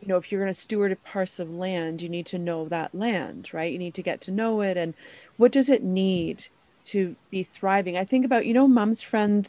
[0.00, 2.68] you know, if you're going to steward a parcel of land, you need to know
[2.68, 3.72] that land, right?
[3.72, 4.94] You need to get to know it and
[5.36, 6.46] what does it need
[6.86, 7.96] to be thriving?
[7.96, 9.48] I think about, you know, mom's friend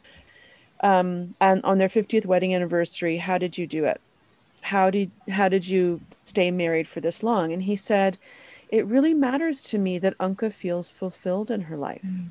[0.83, 4.01] um, and on their 50th wedding anniversary, how did you do it?
[4.61, 7.53] How did how did you stay married for this long?
[7.53, 8.17] And he said,
[8.69, 12.01] it really matters to me that Anka feels fulfilled in her life.
[12.05, 12.29] Mm.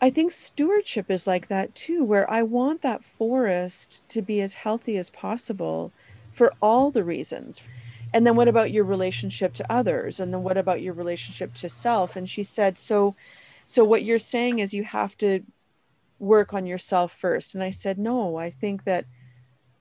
[0.00, 4.54] I think stewardship is like that too, where I want that forest to be as
[4.54, 5.92] healthy as possible
[6.32, 7.60] for all the reasons.
[8.14, 10.20] And then what about your relationship to others?
[10.20, 12.16] And then what about your relationship to self?
[12.16, 13.14] And she said, so
[13.66, 15.42] so what you're saying is you have to
[16.18, 17.54] work on yourself first.
[17.54, 19.04] And I said, no, I think that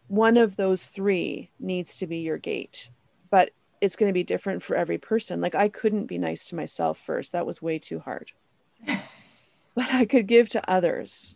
[0.07, 2.89] one of those three needs to be your gate.
[3.29, 5.41] But it's going to be different for every person.
[5.41, 7.33] Like I couldn't be nice to myself first.
[7.33, 8.31] That was way too hard.
[9.75, 11.35] but I could give to others.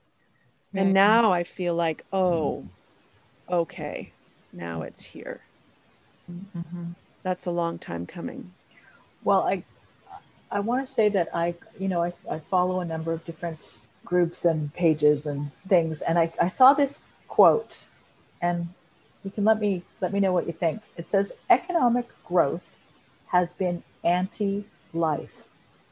[0.74, 0.82] Right.
[0.82, 2.66] And now I feel like, oh,
[3.50, 4.12] okay
[4.54, 5.42] now it's here.
[6.32, 6.92] Mm-hmm.
[7.24, 8.52] That's a long time coming.
[9.24, 9.64] Well, I
[10.52, 13.80] I want to say that I you know I, I follow a number of different
[14.04, 17.84] groups and pages and things, and I, I saw this quote,
[18.42, 18.70] and
[19.24, 20.82] You can let me let me know what you think.
[20.98, 22.64] It says economic growth
[23.28, 25.36] has been anti-life.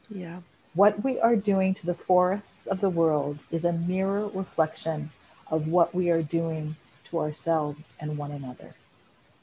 [0.08, 0.40] Yeah.
[0.74, 5.10] What we are doing to the forests of the world is a mirror reflection
[5.48, 8.74] of what we are doing to ourselves and one another.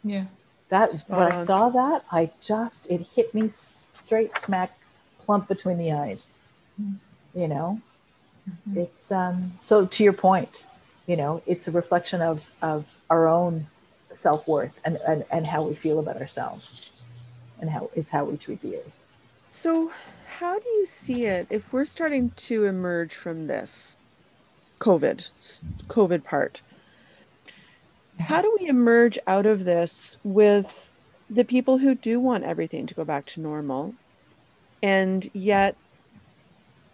[0.04, 0.26] Yeah.
[0.70, 4.78] That Spot when I saw that, I just it hit me straight smack
[5.22, 6.36] plump between the eyes.
[7.34, 7.82] You know,
[8.50, 8.78] Mhm.
[8.78, 10.66] it's um so to your point,
[11.08, 13.68] you know, it's a reflection of of our own
[14.12, 16.92] self worth and, and and how we feel about ourselves,
[17.60, 18.96] and how is how we treat the earth.
[19.50, 19.92] So,
[20.28, 23.96] how do you see it if we're starting to emerge from this
[24.80, 25.28] COVID,
[25.88, 26.62] COVID part?
[28.20, 30.72] How do we emerge out of this with
[31.30, 33.94] the people who do want everything to go back to normal
[34.82, 35.76] and yet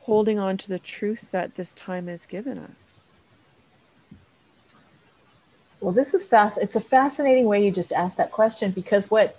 [0.01, 2.99] holding on to the truth that this time has given us?
[5.83, 6.59] Well, this is fast.
[6.61, 9.35] It's a fascinating way you just asked that question because what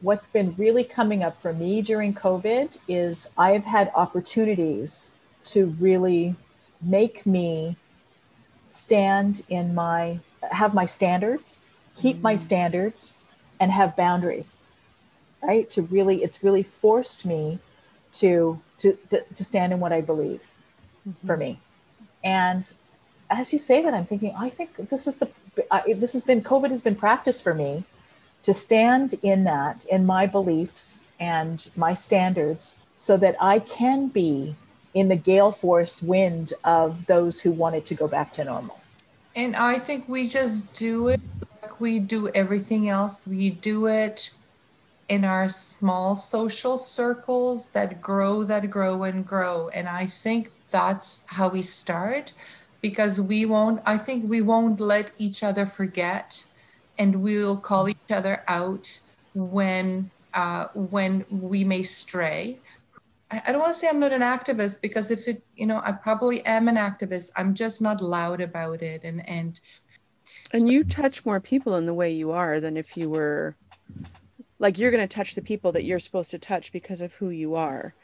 [0.00, 5.12] what's been really coming up for me during COVID is I have had opportunities
[5.52, 6.34] to really
[6.80, 7.76] make me
[8.70, 10.18] stand in my
[10.50, 11.60] have my standards,
[11.94, 12.38] keep my mm.
[12.38, 13.18] standards,
[13.60, 14.62] and have boundaries.
[15.42, 15.68] Right?
[15.68, 17.58] To really, it's really forced me
[18.14, 20.40] to to to, to stand in what I believe
[21.26, 21.38] for mm-hmm.
[21.38, 21.60] me.
[22.24, 22.72] And
[23.28, 25.28] as you say that, I'm thinking, I think this is the,
[25.70, 27.84] I, this has been, COVID has been practice for me
[28.42, 34.54] to stand in that, in my beliefs and my standards, so that I can be
[34.94, 38.80] in the gale force wind of those who wanted to go back to normal.
[39.34, 41.20] And I think we just do it
[41.62, 43.26] like we do everything else.
[43.26, 44.30] We do it
[45.08, 49.68] in our small social circles that grow, that grow and grow.
[49.68, 52.32] And I think that's how we start
[52.82, 56.44] because we won't, I think we won't let each other forget
[56.98, 59.00] and we'll call each other out
[59.34, 62.58] when uh, when we may stray.
[63.30, 65.80] I, I don't want to say I'm not an activist because if it, you know,
[65.84, 67.32] I probably am an activist.
[67.36, 69.04] I'm just not loud about it.
[69.04, 69.58] And and
[70.52, 73.56] And you touch more people in the way you are than if you were
[74.58, 77.30] like you're going to touch the people that you're supposed to touch because of who
[77.30, 77.94] you are.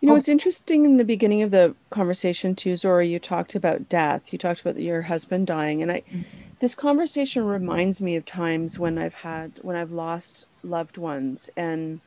[0.00, 0.16] You know, Oh.
[0.16, 4.32] it's interesting in the beginning of the conversation too, Zora, you talked about death.
[4.32, 5.82] You talked about your husband dying.
[5.82, 6.22] And I mm-hmm.
[6.60, 12.00] this conversation reminds me of times when I've had when I've lost loved ones and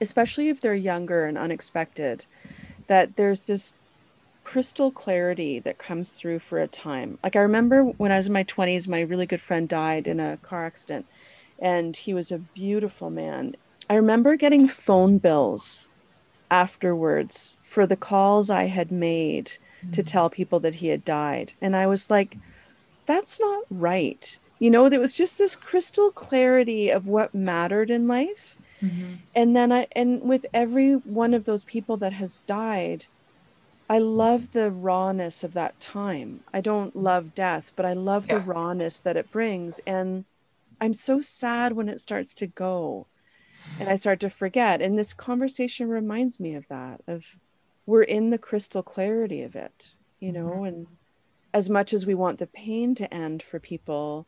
[0.00, 2.24] especially if they're younger and unexpected,
[2.86, 3.72] that there's this
[4.44, 7.18] crystal clarity that comes through for a time.
[7.22, 10.18] Like I remember when I was in my 20s, my really good friend died in
[10.18, 11.06] a car accident,
[11.58, 13.54] and he was a beautiful man.
[13.88, 15.86] I remember getting phone bills
[16.50, 19.52] afterwards for the calls I had made
[19.92, 20.06] to hmm.
[20.06, 21.52] tell people that he had died.
[21.60, 22.36] And I was like,
[23.06, 24.38] that's not right.
[24.58, 28.56] You know, there was just this crystal clarity of what mattered in life.
[28.82, 29.14] Mm-hmm.
[29.34, 33.04] And then i and with every one of those people that has died
[33.90, 36.40] i love the rawness of that time.
[36.54, 37.02] I don't hmm.
[37.02, 39.80] love death but i love the rawness that it brings.
[39.86, 40.24] And
[40.80, 43.06] i'm so sad when it starts to go
[43.78, 47.24] and i start to forget and this conversation reminds me of that of
[47.86, 49.88] we're in the crystal clarity of it
[50.20, 50.86] you know and
[51.52, 54.26] as much as we want the pain to end for people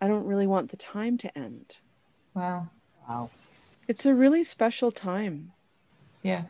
[0.00, 1.76] i don't really want the time to end
[2.34, 2.66] wow,
[3.08, 3.30] Wow.
[3.88, 5.52] it's a really special time
[6.22, 6.42] yeah,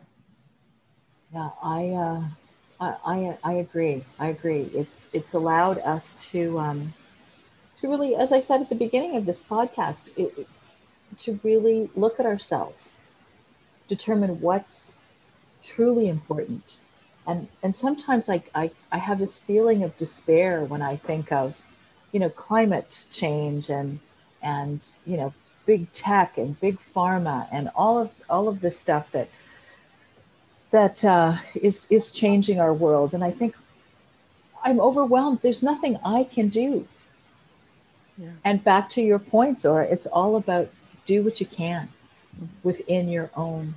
[1.33, 2.21] Yeah, I, uh,
[2.79, 4.03] I, I, I agree.
[4.19, 4.69] I agree.
[4.73, 6.93] It's it's allowed us to um,
[7.77, 10.47] to really, as I said at the beginning of this podcast, it, it-
[11.19, 12.97] to really look at ourselves,
[13.87, 14.99] determine what's
[15.63, 16.79] truly important,
[17.25, 21.61] and and sometimes I, I I have this feeling of despair when I think of,
[22.11, 23.99] you know, climate change and
[24.41, 25.33] and you know
[25.65, 29.29] big tech and big pharma and all of all of this stuff that
[30.71, 33.13] that uh, is is changing our world.
[33.13, 33.55] And I think
[34.63, 35.39] I'm overwhelmed.
[35.41, 36.87] There's nothing I can do.
[38.17, 38.29] Yeah.
[38.43, 40.69] And back to your point, Zora, it's all about
[41.05, 41.89] do what you can
[42.63, 43.75] within your own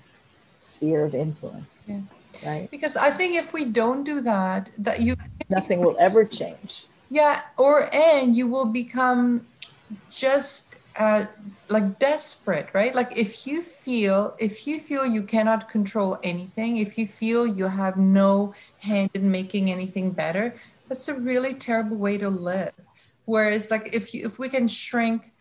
[0.60, 1.84] sphere of influence.
[1.88, 2.00] Yeah.
[2.44, 2.70] Right?
[2.70, 5.16] because I think if we don't do that, that you
[5.48, 6.84] Nothing will ever change.
[7.08, 9.46] Yeah, or and you will become
[10.10, 11.26] just uh,
[11.68, 12.94] like desperate, right?
[12.94, 17.66] Like if you feel if you feel you cannot control anything, if you feel you
[17.66, 20.56] have no hand in making anything better,
[20.88, 22.72] that's a really terrible way to live.
[23.24, 25.32] Whereas, like if you if we can shrink,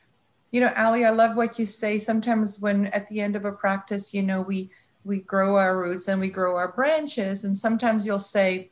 [0.56, 2.00] you know, Ali, I love what you say.
[2.00, 4.70] Sometimes when at the end of a practice, you know, we
[5.04, 8.72] we grow our roots and we grow our branches, and sometimes you'll say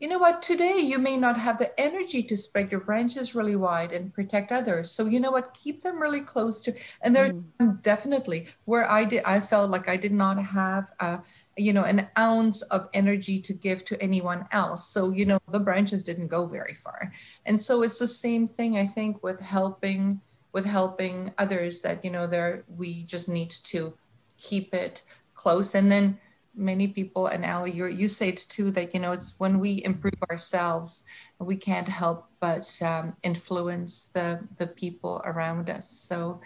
[0.00, 3.54] you know what, today you may not have the energy to spread your branches really
[3.54, 4.90] wide and protect others.
[4.90, 7.82] So, you know what, keep them really close to, and there mm.
[7.82, 11.20] definitely where I did, I felt like I did not have, a,
[11.56, 14.88] you know, an ounce of energy to give to anyone else.
[14.88, 17.12] So, you know, the branches didn't go very far.
[17.46, 20.20] And so it's the same thing, I think, with helping,
[20.52, 23.94] with helping others that, you know, there, we just need to
[24.38, 25.02] keep it
[25.34, 25.74] close.
[25.74, 26.18] And then,
[26.54, 30.20] many people and Ali, you say it too that you know it's when we improve
[30.30, 31.04] ourselves,
[31.38, 35.88] we can't help but um, influence the the people around us.
[35.88, 36.40] So,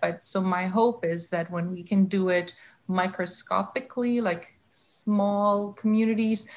[0.00, 2.54] but so my hope is that when we can do it
[2.88, 6.48] microscopically, like small communities,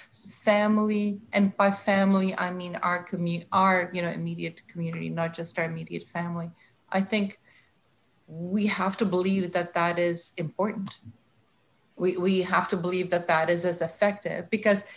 [0.43, 5.57] family, and by family I mean our community, our you know immediate community, not just
[5.57, 6.51] our immediate family.
[6.89, 7.39] I think
[8.27, 10.99] we have to believe that that is important
[11.99, 14.87] we, we have to believe that that is as effective because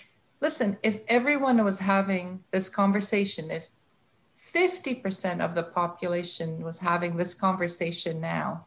[0.41, 3.71] listen if everyone was having this conversation if
[4.35, 8.65] 50% of the population was having this conversation now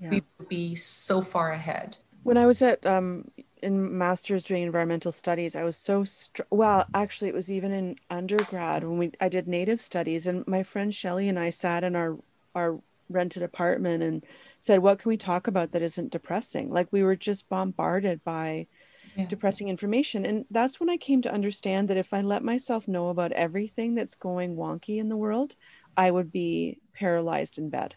[0.00, 0.10] yeah.
[0.10, 3.24] we would be so far ahead when i was at um,
[3.62, 7.96] in master's doing environmental studies i was so str- well actually it was even in
[8.10, 11.96] undergrad when we i did native studies and my friend shelly and i sat in
[11.96, 12.18] our
[12.54, 14.24] our rented apartment and
[14.58, 16.70] said, What can we talk about that isn't depressing?
[16.70, 18.68] Like we were just bombarded by
[19.16, 19.26] yeah.
[19.28, 20.26] depressing information.
[20.26, 23.94] And that's when I came to understand that if I let myself know about everything
[23.94, 25.54] that's going wonky in the world,
[25.96, 27.94] I would be paralyzed in bed.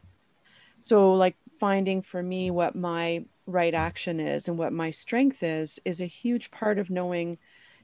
[0.79, 5.79] So, like, finding for me what my right action is and what my strength is,
[5.85, 7.37] is a huge part of knowing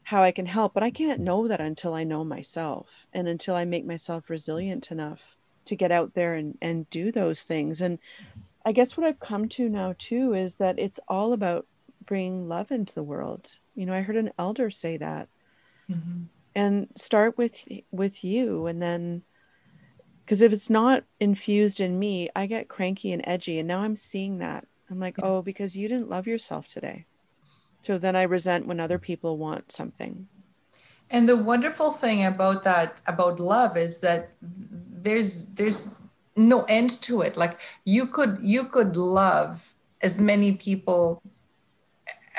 [0.03, 0.73] how I can help.
[0.73, 4.91] But I can't know that until I know myself and until I make myself resilient
[4.91, 5.21] enough
[5.65, 7.81] to get out there and, and do those things.
[7.81, 7.97] And
[8.65, 11.65] I guess what I've come to now too is that it's all about
[12.05, 13.55] bringing love into the world.
[13.75, 15.29] You know, I heard an elder say that.
[15.89, 16.23] Mm-hmm.
[16.55, 17.55] And start with
[17.91, 19.23] with you and then
[20.23, 23.95] because if it's not infused in me, I get cranky and edgy and now I'm
[23.95, 24.65] seeing that.
[24.93, 27.05] I'm like, "Oh, because you didn't love yourself today."
[27.81, 30.27] So then I resent when other people want something.
[31.09, 35.99] And the wonderful thing about that about love is that there's there's
[36.35, 41.21] no end to it like you could you could love as many people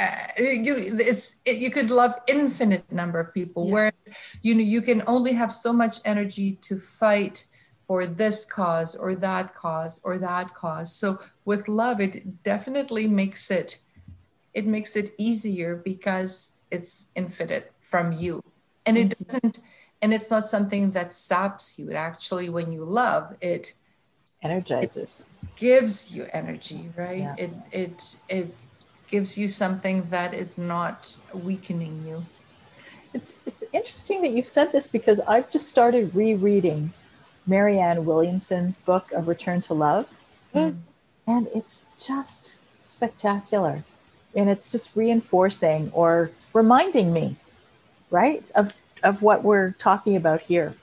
[0.01, 3.73] uh, you it's it, you could love infinite number of people yeah.
[3.73, 7.47] whereas you know you can only have so much energy to fight
[7.87, 10.95] for this cause or that cause or that cause.
[10.95, 13.79] So with love it definitely makes it
[14.55, 18.43] it makes it easier because it's infinite from you.
[18.87, 19.59] And it doesn't
[20.01, 21.91] and it's not something that saps you.
[21.91, 23.75] It actually when you love it
[24.43, 25.29] energizes.
[25.43, 27.19] it gives you energy right?
[27.19, 27.35] Yeah.
[27.39, 28.55] it it it
[29.09, 32.25] gives you something that is not weakening you.
[33.13, 36.93] It's it's interesting that you've said this because i've just started rereading
[37.47, 40.07] marianne williamson's book of return to love
[40.55, 40.77] mm.
[41.27, 43.85] and it's just spectacular
[44.35, 47.37] and it's just reinforcing or reminding me
[48.11, 50.75] right of of what we're talking about here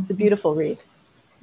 [0.00, 0.18] it's a mm-hmm.
[0.18, 0.78] beautiful read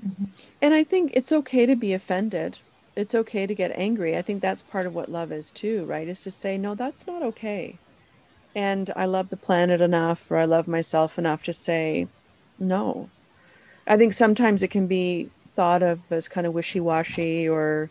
[0.05, 0.25] Mm-hmm.
[0.61, 2.57] And I think it's okay to be offended.
[2.95, 4.17] It's okay to get angry.
[4.17, 6.07] I think that's part of what love is too, right?
[6.07, 7.77] Is to say, no, that's not okay.
[8.55, 12.07] And I love the planet enough or I love myself enough to say,
[12.59, 13.09] no.
[13.85, 17.89] I think sometimes it can be thought of as kind of wishy washy or,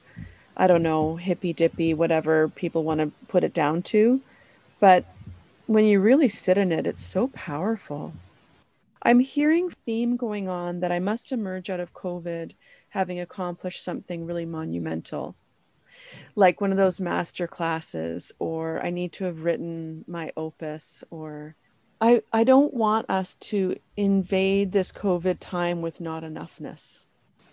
[0.57, 4.21] I don't know, hippy dippy, whatever people want to put it down to.
[4.81, 5.05] But
[5.67, 8.13] when you really sit in it, it's so powerful.
[9.03, 12.53] I'm hearing theme going on that I must emerge out of COVID
[12.89, 15.35] having accomplished something really monumental.
[16.37, 21.55] Like one of those master classes, or I need to have written my opus, or
[22.03, 27.05] I, I don't want us to invade this COVID time with not enoughness.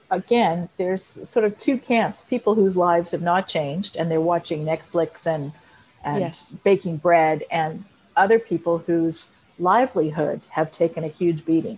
[0.10, 4.66] Again, there's sort of two camps people whose lives have not changed and they're watching
[4.66, 5.54] Netflix and,
[6.04, 6.56] and yes.
[6.64, 7.86] baking bread, and
[8.18, 9.30] other people whose
[9.60, 11.78] livelihood have taken a huge beating.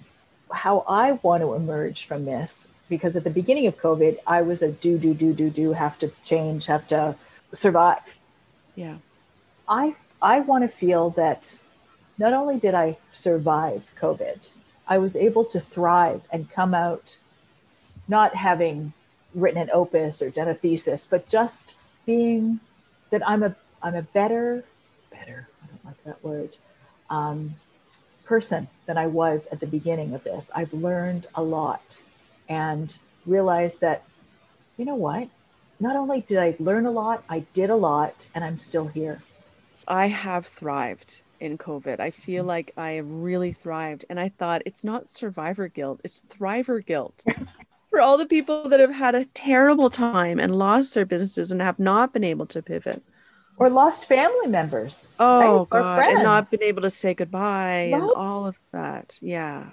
[0.54, 4.62] How I want to emerge from this, because at the beginning of COVID, I was
[4.62, 7.16] a do, do, do, do, do, have to change, have to
[7.54, 8.18] survive.
[8.78, 8.96] Yeah.
[9.68, 11.58] I, I want to feel that
[12.18, 14.52] not only did I survive COVID,
[14.88, 17.18] I was able to thrive and come out
[18.08, 18.94] not having
[19.34, 22.60] written an opus or done a thesis, but just being
[23.10, 24.64] that I'm a I'm a better,
[25.10, 26.58] better, I don't like that word,
[27.10, 27.56] um,
[28.26, 30.52] person than I was at the beginning of this.
[30.56, 32.02] I've learned a lot
[32.48, 34.04] and realized that,
[34.78, 35.30] you know what?
[35.80, 39.24] Not only did I learn a lot, I did a lot, and I'm still here.
[39.88, 41.22] I have thrived.
[41.42, 42.00] In COVID.
[42.00, 42.50] I feel mm-hmm.
[42.50, 44.06] like I have really thrived.
[44.10, 47.22] And I thought it's not survivor guilt, it's thriver guilt.
[47.90, 51.62] For all the people that have had a terrible time and lost their businesses and
[51.62, 53.04] have not been able to pivot.
[53.58, 55.14] Or lost family members.
[55.20, 55.70] Oh, right?
[55.70, 56.00] God.
[56.00, 59.18] And not been able to say goodbye and all of that.
[59.22, 59.72] Yeah.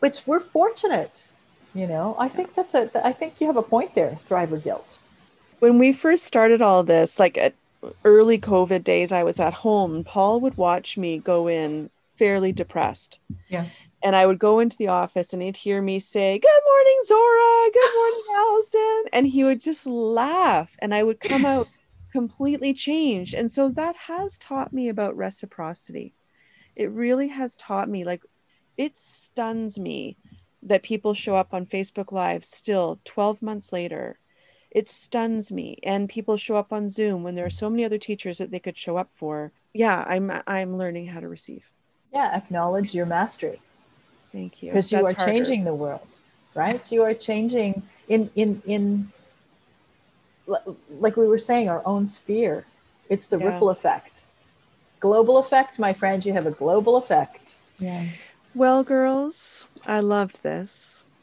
[0.00, 1.26] Which we're fortunate.
[1.74, 4.98] You know, I think that's a, I think you have a point there, thriver guilt.
[5.60, 7.54] when we first started all this, like at
[8.04, 12.52] early COVID days, I was at home and Paul would watch me go in fairly
[12.52, 13.18] depressed.
[13.48, 13.66] Yeah.
[14.02, 17.70] And I would go into the office and he'd hear me say, Good morning, Zora.
[17.72, 19.04] Good morning, Allison.
[19.12, 21.68] And he would just laugh and I would come out
[22.12, 23.34] completely changed.
[23.34, 26.14] And so that has taught me about reciprocity.
[26.76, 28.22] It really has taught me, like,
[28.76, 30.16] it stuns me
[30.62, 34.18] that people show up on Facebook Live still 12 months later
[34.70, 37.98] it stuns me and people show up on zoom when there are so many other
[37.98, 41.64] teachers that they could show up for yeah i'm i'm learning how to receive
[42.12, 43.60] Yeah, acknowledge your mastery
[44.32, 45.32] thank you because you That's are harder.
[45.32, 46.06] changing the world,
[46.54, 46.90] right?
[46.92, 49.12] You are changing in in in
[51.00, 52.64] like we were saying, our own sphere.
[53.08, 53.46] It's the Yeah.
[53.46, 54.24] ripple effect.
[55.00, 56.24] Global effect, my friend.
[56.24, 57.56] You have a global effect.
[57.78, 58.04] Yeah.
[58.52, 60.97] well girls i loved this